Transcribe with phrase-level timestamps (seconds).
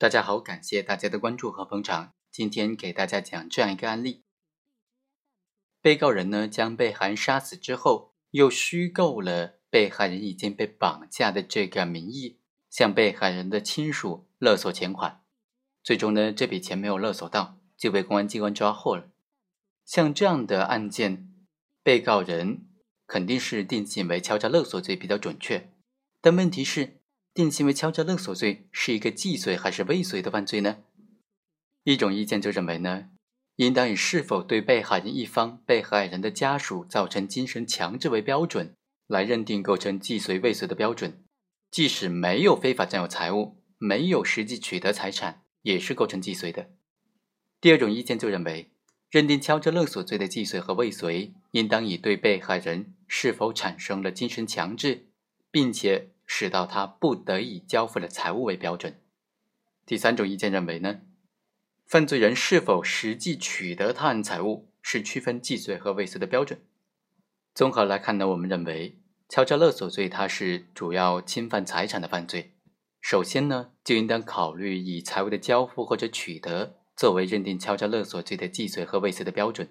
[0.00, 2.14] 大家好，感谢大家的关注和捧场。
[2.32, 4.24] 今天给大家讲这样一个案例：
[5.82, 12.38] 被告人呢将被害人杀死之后，又虚构了被害人已经被绑架的这个名义，
[12.70, 15.22] 向被害人的亲属勒索钱款。
[15.82, 19.10] 最终呢，这笔钱没有勒索到，就被公安机关抓获了。
[19.84, 21.30] 像这样的案件，
[21.82, 22.66] 被告人
[23.06, 25.70] 肯定是定性为敲诈勒索罪比较准确。
[26.22, 26.99] 但问题是。
[27.32, 30.78] 定性为敲诈勒索罪是一个既遂还是未遂的犯罪呢？
[31.84, 33.10] 一种意见就认为呢，
[33.56, 38.74] 应当以是否对被害人一方、被害人的家属造成精神强制为标准，
[39.06, 41.22] 来认定构成既遂未遂的标准。
[41.70, 46.70] 即使没有非法占有财物，没有实际取得财产，也是构成既遂的。
[47.60, 48.72] 第二种意见就认为，
[49.08, 55.06] 认定敲诈勒索罪的既遂和未遂，应当以对被害人是否产生了精神强制，
[55.52, 56.10] 并且。
[56.40, 58.98] 直到他不得已交付的财物为标准。
[59.84, 61.02] 第三种意见认为呢，
[61.86, 66.62] 犯罪人是否实际取得他人财物是区分既遂和未遂的标准。
[67.54, 72.54] 综合来看呢，我们认为敲诈勒索罪它是主要侵犯财产的犯罪，
[73.02, 79.68] 首先呢就应当考虑以财物的交付或者取得作为认定敲诈勒索罪的既遂和未遂的标准，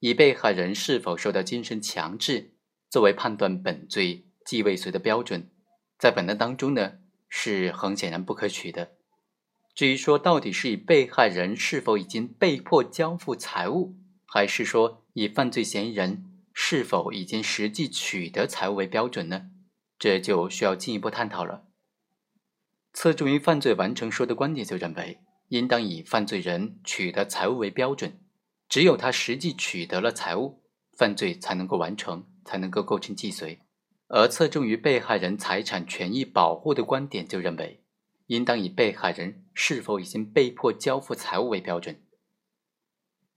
[0.00, 2.54] 以被害人是否受到精神强制
[2.90, 5.50] 作为判断本罪既未遂的标准。
[6.04, 6.98] 在本案当中呢，
[7.30, 8.90] 是很显然不可取的。
[9.74, 19.46] 至于说到底是以被害人是否已经被迫交付财物，还是说以犯罪嫌疑人是否已经实际取得财物为标准呢？
[19.98, 21.64] 这就需要进一步探讨了。
[22.92, 28.20] 侧重于犯罪完成说的观点就认为，应当以犯罪人取得财物为标准，
[28.68, 33.63] 只有他实际取得了财物，犯罪才能够完成，才能够构成既遂。
[34.16, 37.82] 而侧重于被害人财产权益保护的观点就认为，
[38.28, 42.00] 应当以被害人是否已经被迫交付财物为标准。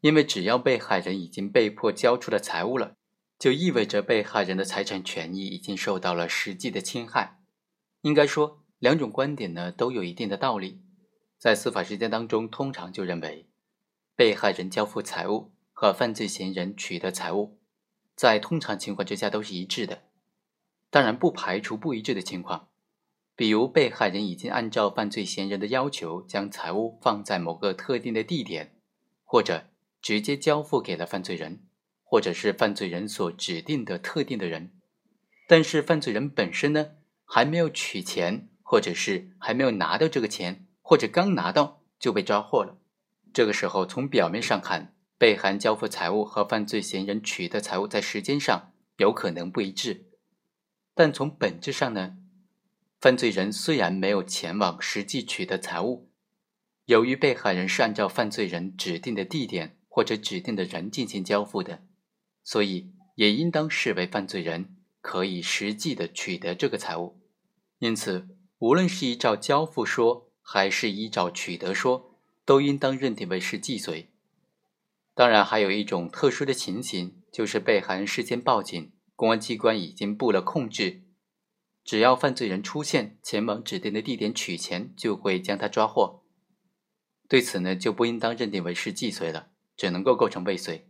[0.02, 2.94] 因为只要被害人已经被迫交出了财物了，
[3.40, 7.40] 就意味着被害人的财产权益已经受到了实际的侵害。
[8.02, 10.84] 应该说，两种观点呢都有一定的道理。
[11.40, 13.50] 在司法实践当中，通常就认为，
[14.16, 17.58] 被害人交付财物和犯罪嫌疑人取得财物，
[18.16, 20.04] 在通常情况之下都是一致的。
[20.90, 22.70] 当然不排除不一致的情况，
[23.36, 28.80] 比如被害人已经按照犯罪嫌疑人的要求将财物放在某个特定的地点，
[29.24, 29.66] 或者
[30.02, 31.62] 直接交付给了犯罪人，
[32.04, 34.72] 或者是犯罪人所指定的特定的人，
[35.48, 36.92] 但是犯罪人本身呢
[37.26, 42.78] 还没有取钱，或者是还没有拿到这个钱，或者刚拿到就被抓获了。
[43.34, 50.07] 这个时候从表面上看，被害人交付财物和犯罪嫌疑人取得财物在时间上有可能不一致。
[50.98, 52.18] 但从本质上呢，
[53.00, 56.10] 犯罪人虽然没有前往实际取得财物，
[56.86, 61.84] 由于被害人是按照犯罪人指定的地点或者指定的人进行交付的，
[62.44, 67.22] 所以也应当视为犯罪人可以实际的取得这个财物。
[67.78, 68.28] 因此，
[68.58, 74.10] 无论是依照交付说还是依照取得说，都应当认定为是既遂。
[75.14, 78.92] 当然，还有一种特殊的情形，就是被害人事先报警。
[79.18, 81.02] 公安机关已经布了控制，
[81.84, 86.24] 只要犯罪人出现前往指定的地点取钱，就会将他抓获。
[87.28, 90.88] 对此呢，就不应当认定为是既遂了，只能够构成未遂。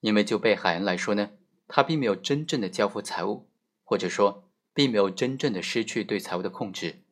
[0.00, 1.32] 因为就被害人来说呢，
[1.66, 3.50] 他并没有真正的交付财物，
[3.84, 7.02] 或者说并没有真正的失去对财物的控制。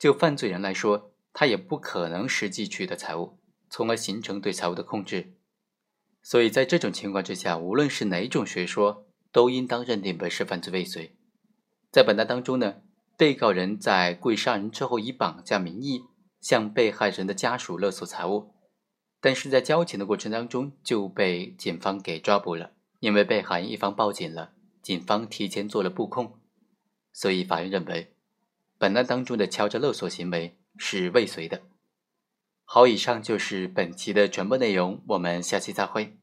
[0.00, 3.38] 就犯罪人来说，他也不可能实际取得财物，
[3.70, 5.34] 从而形成对财物的控制。
[6.24, 9.06] 所以在这种情况之下，无论是哪种学说。
[9.32, 11.16] 都应当认定为是犯罪未遂。
[11.90, 12.76] 在本案当中呢，
[13.16, 16.04] 被告人在故意杀人之后，以绑架名义
[16.40, 18.52] 向被害人的家属勒索财物，
[19.20, 22.72] 但是在交钱的过程当中就被警方给抓捕了。
[23.00, 26.38] 因为被害人一方报警了，警方提前做了布控，
[27.12, 28.14] 所以法院认为
[28.78, 31.62] 本案当中的敲诈勒索行为是未遂的。
[32.64, 36.16] 好，以上就是本期的全部内容，我们下期再会。